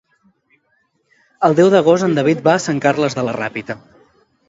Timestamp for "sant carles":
2.67-3.19